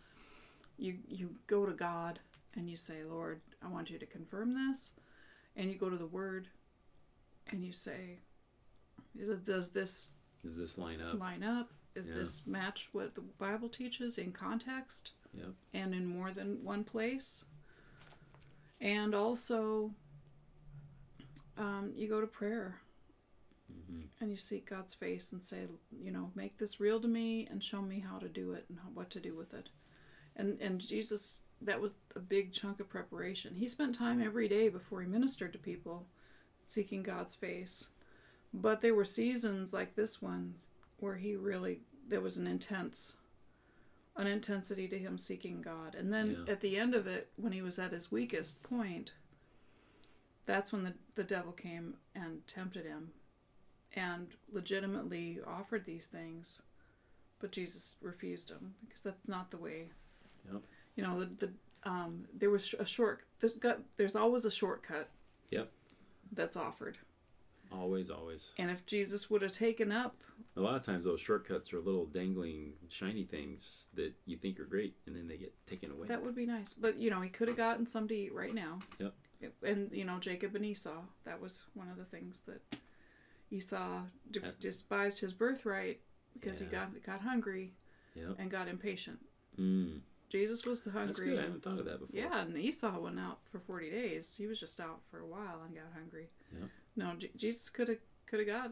[0.77, 2.19] you you go to God
[2.55, 4.93] and you say, "Lord, I want you to confirm this."
[5.55, 6.49] And you go to the word
[7.47, 8.21] and you say,
[9.45, 10.13] "Does this
[10.45, 11.19] Does this line up?
[11.19, 11.71] line up?
[11.95, 12.15] Is Yeah.
[12.15, 15.55] this match what the Bible teaches in context Yep.
[15.73, 17.45] and in more than one place?
[18.81, 19.95] And also,
[21.57, 22.81] um, you go to prayer
[23.69, 25.67] hmm and you seek God's face and say,
[25.99, 28.79] you know, make this real to me and show me how to do it and
[28.79, 29.69] how, what to do with it.
[30.37, 33.55] And and Jesus, that was a big chunk of preparation.
[33.57, 36.07] He spent time every day before he ministered to people,
[36.67, 37.89] seeking God's face.
[38.53, 40.55] But there were seasons like this one
[40.99, 43.17] where he really there was an intense
[44.17, 45.95] an intensity to him seeking God.
[45.95, 46.53] And then Yeah.
[46.53, 49.13] at the end of it, when he was at his weakest point,
[50.47, 53.13] that's when the, the devil came and tempted him
[53.95, 56.61] and legitimately offered these things.
[57.39, 59.91] But Jesus refused them because that's not the way.
[60.53, 60.63] Yep.
[60.97, 61.53] You know, the, the
[61.89, 63.23] um, there was a short.
[63.39, 65.09] The, there's always a shortcut.
[65.51, 65.71] Yep.
[66.33, 66.99] That's offered,
[67.73, 68.49] Always, always.
[68.59, 70.17] And if Jesus would have taken up,
[70.57, 74.65] A lot of times those shortcuts are little dangling, shiny things that you think are
[74.65, 76.09] great, and then they get taken away.
[76.09, 76.75] that would be nice.
[76.75, 78.81] But you know, he could have gotten some to eat right now.
[78.99, 79.15] Yep.
[79.63, 81.03] And you know, Jacob and Esau.
[81.25, 82.61] That was one of the things that
[83.51, 86.01] Esau de- That- despised his birthright
[86.35, 87.75] because he got got hungry
[88.15, 88.37] Yep.
[88.39, 89.21] and got impatient.
[89.59, 90.01] Mm.
[90.31, 91.07] Jesus was the hungry.
[91.07, 91.39] That's good.
[91.39, 92.09] I haven't thought of that before.
[92.19, 94.35] Yeah, and Esau went out for forty days.
[94.39, 96.29] He was just out for a while and got hungry.
[96.53, 96.67] Yeah.
[96.97, 98.71] No, J- Jesus could have could have got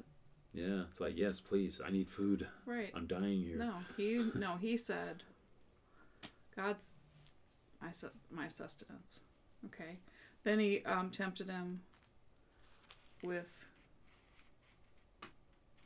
[0.54, 0.82] Yeah.
[0.90, 1.80] It's like, yes, please.
[1.84, 2.46] I need food.
[2.64, 2.92] right.
[2.94, 3.56] I'm dying here.
[3.56, 5.22] No, he no he said,
[6.56, 6.94] God's
[7.82, 9.20] my su- my sustenance.
[9.66, 9.98] Okay,
[10.44, 11.80] then he um, tempted him
[13.24, 13.64] with.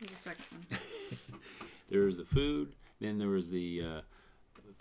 [0.01, 0.81] The second one?
[1.89, 2.73] There was the food.
[3.01, 4.01] Then there was the uh,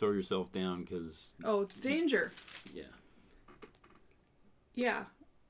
[0.02, 2.34] throw yourself down because Oh, danger.
[2.74, 2.84] yeah,
[4.74, 5.04] Yeah,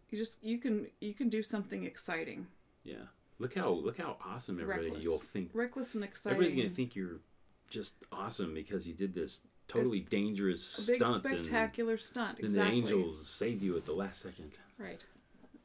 [0.10, 2.48] you just you can you can do something exciting,
[2.84, 3.06] yeah.
[3.40, 5.04] Look how look how awesome everybody Reckless.
[5.06, 5.50] you'll think.
[5.54, 6.36] reckless and exciting.
[6.36, 7.22] Everybody's gonna think you're
[7.70, 12.38] just awesome because you did this totally dangerous big stunt and spectacular stunt.
[12.38, 12.82] then Exactly.
[12.82, 14.52] the angels saved you at the last second.
[14.78, 15.00] Right.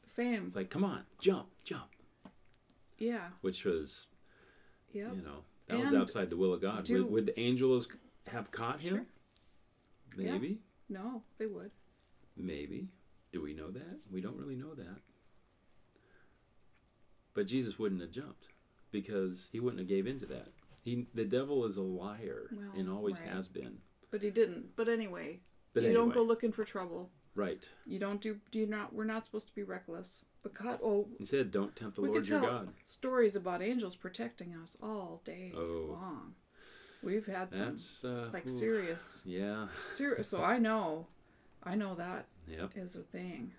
[0.05, 0.45] Fame.
[0.47, 1.89] It's like, come on, jump, jump.
[2.97, 3.27] Yeah.
[3.41, 4.07] Which was,
[4.93, 6.85] yeah you know, that was outside the will of God.
[6.85, 7.87] do- would the angels
[8.29, 8.89] have caught him?
[8.95, 9.05] Sure.
[10.25, 10.31] Yeah.
[10.33, 10.59] Maybe.
[10.89, 11.71] No, they would.
[12.35, 12.87] Maybe.
[13.31, 13.99] Do we know that?
[14.11, 14.97] We don't really know that.
[17.33, 18.47] But Jesus wouldn't have jumped
[18.91, 20.47] because he wouldn't have gave into that.
[20.83, 23.29] He, the devil is a liar Well, and always right.
[23.29, 23.77] has been.
[24.09, 24.75] But he didn't.
[24.75, 25.39] But anyway,
[25.73, 27.11] But you anyway, don't go looking for trouble.
[27.35, 27.67] right.
[27.85, 28.37] You don't do.
[28.51, 28.93] Do you not?
[28.93, 30.25] We're not supposed to be reckless.
[30.41, 33.97] But God, oh, He said, "Don't tempt the Lord your tell God." stories about angels
[33.97, 35.87] protecting us all day Oh.
[35.91, 36.35] long.
[37.03, 38.49] We've had some That's uh, like oof.
[38.51, 39.67] serious, Yeah.
[39.87, 40.29] serious.
[40.31, 41.07] So I know,
[41.63, 42.71] I know that Yep.
[42.75, 43.51] is a thing,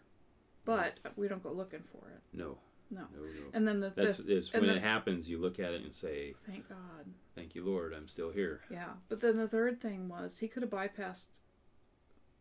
[0.65, 2.21] but we don't go looking for it.
[2.33, 2.59] No.
[2.91, 3.03] No.
[3.15, 3.21] No.
[3.23, 3.27] No.
[3.53, 5.29] And then the, That's the when the- it happens.
[5.29, 7.05] You look at it and say, thank God.
[7.35, 7.93] "Thank you, Lord.
[7.93, 8.95] I'm still here." Yeah.
[9.11, 11.41] But then the third thing was he could have bypassed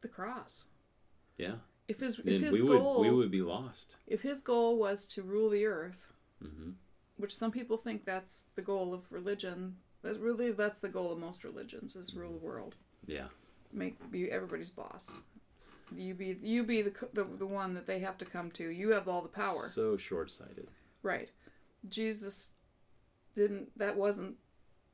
[0.01, 0.67] the cross.
[1.37, 1.55] Yeah.
[1.89, 3.95] If his if his we would goal we would be lost.
[4.07, 6.07] if his goal was to rule the earth,
[6.41, 6.71] hmm
[7.17, 11.19] which some people think that's the goal of religion, that's really that's the goal of
[11.19, 13.27] most religions is rule the world, Yeah.
[13.73, 15.17] make be everybody's boss.
[15.95, 18.69] You be you be the the the one that they have to come to.
[18.69, 19.67] You have all the power.
[19.67, 20.67] So short-sighted.
[21.03, 21.29] Right.
[21.89, 22.51] Jesus
[23.35, 24.35] didn't that wasn't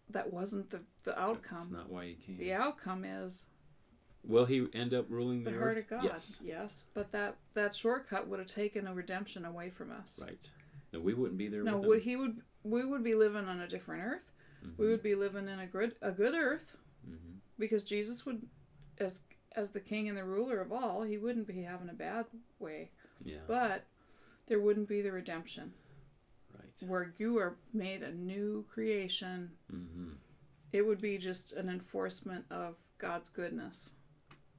[0.10, 1.69] that wasn't the the That's outcome.
[1.71, 2.38] not why he came.
[2.38, 3.47] The outcome is
[4.26, 5.63] Will he end up ruling the, the earth?
[5.63, 6.04] heart of God.
[6.06, 6.36] Yes.
[6.43, 10.21] Yes, but that that shortcut would have taken a redemption away from us.
[10.23, 10.39] Right.
[10.93, 11.63] No, we wouldn't be there.
[11.63, 12.04] No, would him.
[12.04, 14.32] he would we would be living on a different earth.
[14.78, 16.76] We would be living in a good a good earth
[17.08, 17.39] Mhm.
[17.60, 18.47] because Jesus would
[18.97, 19.23] as
[19.56, 22.26] as the king and the ruler of all, he wouldn't be having a bad
[22.60, 22.91] way.
[23.23, 23.41] Yeah.
[23.47, 23.86] But
[24.47, 25.73] there wouldn't be the redemption
[26.58, 26.73] right.
[26.89, 29.58] where you are made a new creation.
[29.69, 30.13] hmm
[30.71, 33.93] It would be just an enforcement of God's goodness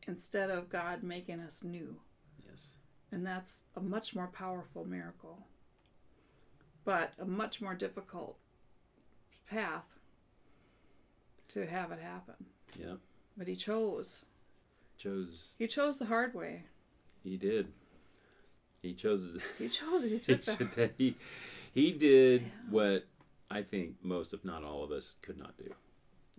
[0.07, 2.01] instead of God making us new.
[2.47, 2.69] Yes.
[3.11, 5.49] And that's a much more powerful miracle,
[6.85, 8.39] but a much more difficult
[9.49, 9.99] path
[11.49, 12.35] to have it happen.
[12.79, 12.95] Yeah.
[13.37, 14.25] But he chose.
[14.99, 15.53] Chose.
[15.59, 16.63] He chose the hard way.
[17.23, 17.69] He did.
[18.83, 19.37] He chose.
[19.59, 20.09] He chose it.
[20.09, 20.57] He he, took the.
[20.57, 21.17] should- he,
[21.73, 23.07] he did what
[23.51, 25.71] I think most, if not all of us, could not do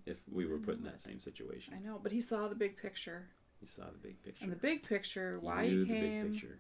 [0.05, 1.73] if we were put in that same situation.
[1.75, 3.27] I know, but he saw the big picture.
[3.59, 4.43] He saw the big picture.
[4.43, 6.57] And the big picture, He why he the big came, picture.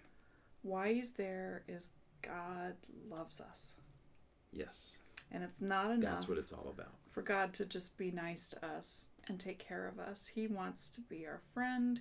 [0.63, 1.91] why he's there, is
[2.23, 2.73] God
[3.09, 3.75] loves us.
[4.51, 4.93] Yes.
[5.31, 6.93] And it's not enough That's what it's all about.
[7.09, 10.27] for God to just be nice to us and take care of us.
[10.27, 11.99] He wants to be our friend.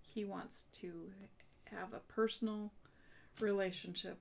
[0.00, 1.10] He wants to
[1.70, 2.72] have a personal
[3.40, 4.18] relationship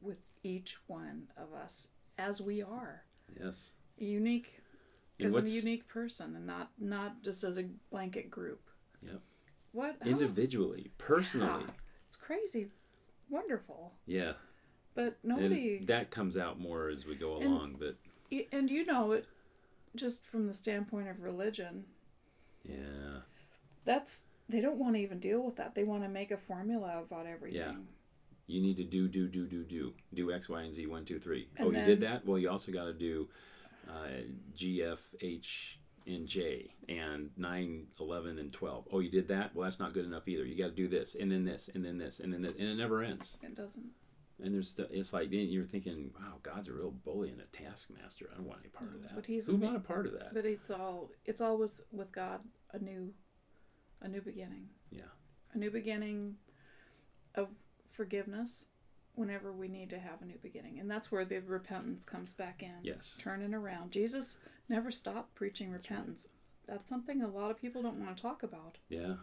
[0.00, 1.88] with each one of us
[2.18, 3.02] as we are.
[3.40, 3.70] Yes.
[3.96, 4.60] Unique
[5.18, 8.60] And as a unique person and not not just as a blanket group.
[9.02, 9.20] Yep.
[9.72, 9.96] What?
[10.04, 11.64] Oh, individually, personally.
[12.08, 12.68] it's crazy.
[13.30, 13.94] Wonderful.
[14.06, 14.32] Yeah.
[14.94, 17.96] But And nobody that comes out more as we go And- along, but
[18.52, 19.26] and you know it
[19.94, 21.84] just from the standpoint of religion.
[22.64, 23.20] yeah.
[23.84, 25.74] That's they don't want to even deal with that.
[25.74, 27.58] They want to make a formula about everything.
[27.60, 27.74] Yeah.
[28.46, 29.94] You need to do, do, do, do, do.
[30.12, 31.48] Do X, Y, and Z, one, two, three.
[31.56, 32.26] And oh, you did that?
[32.26, 33.28] Well, you also got to do
[33.88, 34.08] uh,
[34.54, 38.88] G, F, H, and J, and 9, 11, and 12.
[38.92, 39.54] Oh, you did that?
[39.54, 40.44] Well, that's not good enough either.
[40.44, 42.68] You got to do this, and then this, and then this, and then this, and
[42.68, 43.36] it never ends.
[43.42, 43.86] It doesn't.
[44.42, 47.44] And there's, st- it's like then you're thinking, wow, God's a real bully and a
[47.56, 48.28] taskmaster.
[48.32, 49.14] I don't want any part of mm, that.
[49.14, 50.34] But he's Who want a part of that?
[50.34, 52.40] But it's all it's always with God
[52.72, 53.12] a new
[54.00, 54.68] a new beginning.
[54.90, 55.02] Yeah.
[55.54, 56.36] A new beginning
[57.34, 57.48] of
[57.88, 58.66] forgiveness
[59.14, 60.78] whenever we need to have a new beginning.
[60.80, 62.74] And that's where the repentance comes back in.
[62.82, 63.16] Yes.
[63.18, 63.92] Turning around.
[63.92, 64.38] Jesus
[64.68, 66.28] never stopped preaching repentance.
[66.66, 68.78] That's something a lot of people don't want to talk about.
[68.88, 69.14] Yeah.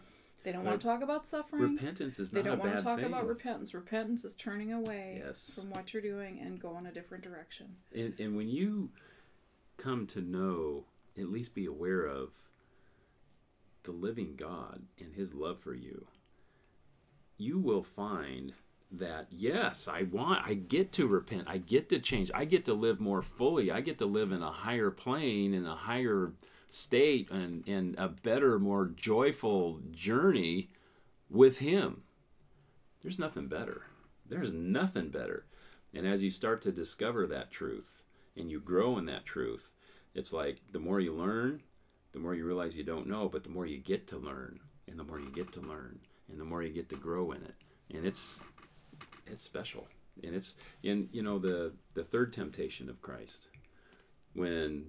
[0.42, 1.74] They don't want to talk about suffering.
[1.74, 2.44] Repentance is not a good thing.
[2.44, 3.06] they not don't a want bad to talk thing.
[3.06, 3.74] about repentance.
[3.74, 5.50] Repentance is turning away Yes.
[5.54, 7.76] from what you're doing and going a different direction.
[7.94, 8.90] And, and when you
[9.76, 10.84] come to know,
[11.18, 12.30] at least be aware of
[13.82, 16.06] the living God and his love for you,
[17.36, 18.52] you will find
[18.92, 21.44] that yes, I want I get to repent.
[21.46, 22.30] I get to change.
[22.34, 23.70] I get to live more fully.
[23.70, 26.32] I get to live in a higher plane in a higher
[26.72, 30.70] state and and a better, more joyful journey
[31.28, 32.02] with him.
[33.02, 33.82] There's nothing better.
[34.28, 35.46] There's nothing better.
[35.94, 38.02] And as you start to discover that truth
[38.36, 39.72] and you grow in that truth,
[40.14, 41.62] it's like the more you learn,
[42.12, 44.98] the more you realize you don't know, but the more you get to learn, and
[44.98, 45.98] the more you get to learn,
[46.28, 47.54] and the more you get to grow in it.
[47.94, 48.38] And it's
[49.26, 49.86] it's special.
[50.22, 50.54] And it's
[50.84, 53.48] and you know the the third temptation of Christ
[54.34, 54.86] when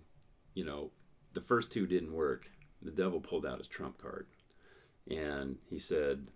[0.54, 0.92] you know
[1.34, 2.50] the first two didn't work,
[2.82, 4.28] the devil pulled out his trump card.
[5.10, 6.28] And he said,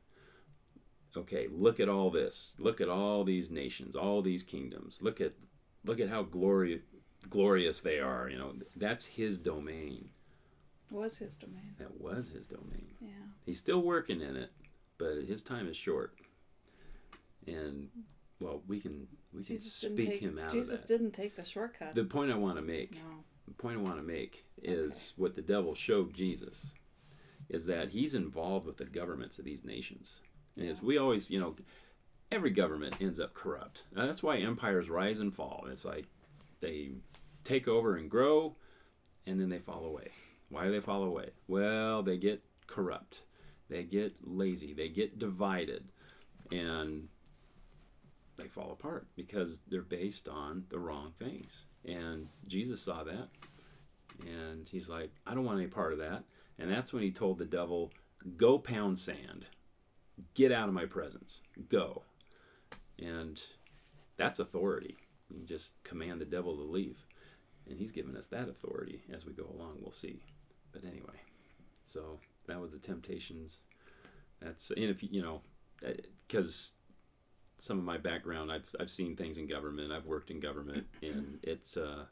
[1.16, 2.56] okay, look at all this.
[2.60, 5.02] Look at all these nations, all these kingdoms.
[5.02, 5.34] Look at
[5.86, 6.82] look at how glorious
[7.30, 8.30] glorious they are.
[8.30, 10.10] You know, that's his domain.
[10.92, 11.76] Was his domain.
[11.80, 12.94] That was his domain.
[13.02, 13.10] Yeah.
[13.46, 14.52] He's still working in it,
[14.98, 16.16] but his time is short.
[17.48, 17.90] And
[18.40, 20.88] well, we can we can Jesus didn't speak take him out Jesus of that.
[20.88, 21.94] didn't take the shortcut.
[21.94, 23.24] The point I want to make, no.
[23.48, 26.68] The point I want to make is what the devil showed Jesus
[27.50, 30.22] is that he's involved with the governments of these nations.
[30.58, 31.56] And as we always, you know,
[32.32, 33.84] every government ends up corrupt.
[33.96, 35.68] And that's why empires rise and fall.
[35.70, 36.06] It's like
[36.60, 36.92] they
[37.44, 38.56] take over and grow
[39.28, 40.10] and then they fall away.
[40.50, 41.32] Why do they fall away?
[41.48, 43.22] Well, they get corrupt.
[43.70, 44.74] They get lazy.
[44.74, 45.86] They get divided
[46.52, 47.08] and
[48.38, 51.66] they fall apart because they're based on the wrong things.
[51.88, 53.28] And Jesus saw that.
[54.26, 56.24] And he's like, I don't want any part of that.
[56.58, 57.92] And that's when he told the devil,
[58.38, 59.46] Go pound sand.
[60.34, 61.42] Get out of my presence.
[61.70, 62.04] Go.
[63.00, 63.42] And
[64.18, 64.96] that's authority.
[65.30, 66.98] You just command the devil to leave.
[67.70, 69.78] And he's given us that authority as we go along.
[69.82, 70.22] We'll see.
[70.72, 71.20] But anyway,
[71.84, 73.60] so that was the temptations.
[74.42, 75.42] That's, and if you, know,
[75.86, 75.92] uh,
[76.28, 76.72] because
[77.58, 81.40] some of my background, I've, I've seen things in government, I've worked in government, and
[81.42, 82.06] it's, uh,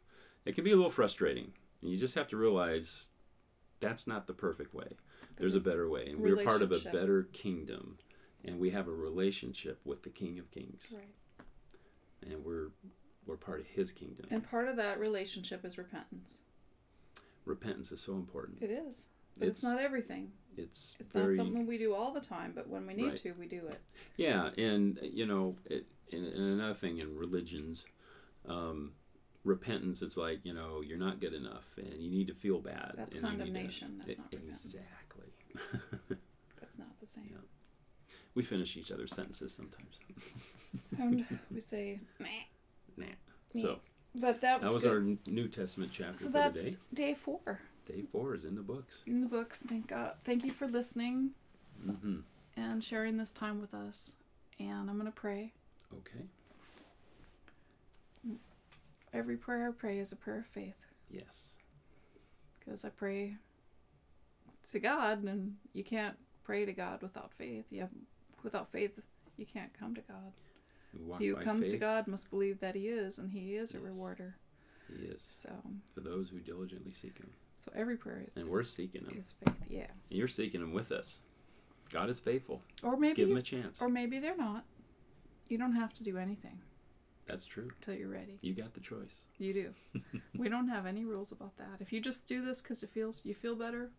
[0.46, 1.52] it can be a little frustrating.
[1.82, 3.08] And you just have to realize
[3.80, 4.88] that's not the perfect way.
[5.36, 6.08] There's a better way.
[6.08, 7.98] And we're part of a better kingdom.
[8.46, 10.88] And we have a relationship with the King of Kings.
[10.94, 11.10] Right.
[12.30, 12.70] And we're
[13.26, 14.26] we're part of his kingdom.
[14.30, 16.39] And part of that relationship is repentance.
[17.46, 18.62] Repentance is so important.
[18.62, 19.08] It is.
[19.38, 20.31] But it's, not everything.
[20.57, 23.17] It's, It's very not something we do all the time, but when we need Right.
[23.17, 23.81] to, we do it.
[24.17, 27.86] Yeah, and you know, it, and, and another thing in religions,
[28.47, 28.91] um,
[29.43, 30.01] repentance.
[30.03, 32.93] It's like you know you're not good enough, and you need to feel bad.
[32.95, 34.01] That's need to- condemnation.
[34.05, 34.75] That's not repentance.
[34.75, 35.25] exactly.
[36.59, 37.29] That's not the same.
[37.31, 37.38] Yeah.
[38.36, 39.99] we finish each other's sentences sometimes.
[40.99, 42.27] And we say, meh.
[42.97, 43.05] nah.
[43.59, 43.79] So
[44.15, 46.77] But that was, that was our New Testament chapter So that's today.
[46.93, 49.01] day four Day four is in the books.
[49.05, 49.61] in the books.
[49.67, 50.13] Thank God.
[50.23, 51.31] Thank you for listening
[51.84, 52.19] hmm
[52.55, 54.17] and sharing this time with us.
[54.59, 55.53] And I'm going to pray.
[55.97, 56.25] Okay.
[59.13, 61.47] Every prayer I pray is a prayer of faith Yes.
[62.59, 63.36] because I pray
[64.71, 67.65] to God, and you can't pray to God without faith.
[67.69, 67.89] You have,
[68.43, 68.99] without faith,
[69.38, 70.31] you can't come to God.
[71.19, 71.77] He who comes to.
[71.77, 74.36] God must believe that He is, and He is a rewarder.
[74.88, 75.49] He is So,
[75.93, 77.31] for those who diligently seek Him,
[77.64, 79.16] so every prayer and is, we're seeking Him.
[79.18, 79.55] is faith.
[79.70, 79.88] Yeah.
[80.09, 81.20] And you're seeking Him with us.
[81.91, 82.61] God is faithful.
[82.82, 83.82] Or maybe, Give Him a chance.
[83.82, 84.66] or maybe they're not.
[85.47, 86.59] You don't have to do anything
[87.28, 87.70] That's true.
[87.82, 88.38] till you're ready.
[88.41, 89.22] You got the choice.
[89.38, 90.01] You do.
[90.38, 91.80] we don't have any rules about that.
[91.80, 93.91] If you just do this because it feels you feel better,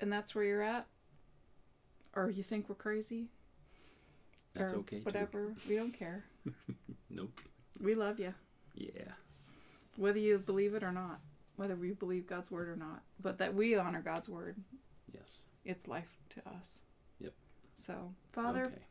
[0.00, 0.86] and that's where you're at,
[2.14, 3.28] or you think we're crazy,
[4.54, 4.98] That's or okay.
[4.98, 5.04] too.
[5.04, 6.24] whatever, we don't care.
[7.10, 7.40] Nope.
[7.80, 8.34] We love you,
[8.74, 9.12] Yeah.
[9.96, 11.20] whether you believe it or not,
[11.56, 13.02] whether we believe God's word or not.
[13.20, 14.56] But that we honor God's word,
[15.12, 15.40] Yes.
[15.64, 16.82] it's life to us.
[17.20, 17.32] Yep.
[17.76, 18.82] So, Father, Okay.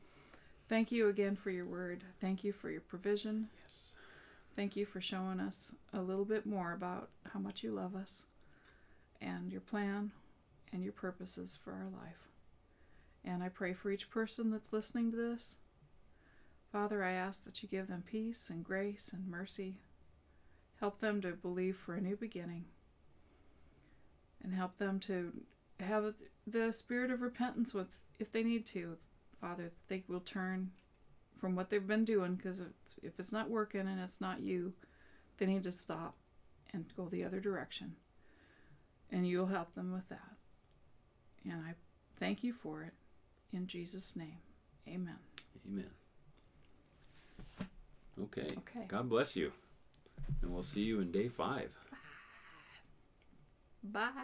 [0.69, 2.03] thank you again for your word.
[2.19, 3.49] Thank you for your provision.
[3.61, 3.93] Yes.
[4.55, 8.27] Thank you for showing us a little bit more about how much you love us
[9.19, 10.11] and your plan
[10.71, 12.29] and your purposes for our life.
[13.25, 15.57] And I pray for each person that's listening to this.
[16.71, 19.77] Father, I ask that you give them peace and grace and mercy.
[20.83, 22.65] Help them to believe for a new beginning.
[24.43, 25.31] And help them to
[25.79, 26.13] have
[26.45, 28.97] the spirit of repentance with if they need to.
[29.39, 30.71] Father, they will turn
[31.37, 32.59] from what they've been doing because
[33.01, 34.73] if it's not working and it's not you,
[35.37, 36.15] they need to stop
[36.73, 37.95] and go the other direction.
[39.09, 40.33] And you'll help them with that.
[41.45, 41.75] And I
[42.17, 42.93] thank you for it
[43.55, 44.39] in Jesus' name.
[44.85, 45.19] Amen.
[45.65, 45.91] Amen.
[48.21, 48.49] Okay.
[48.57, 48.85] Okay.
[48.89, 49.53] God bless you.
[50.41, 51.71] And we'll see you in day five.
[53.83, 54.11] Bye.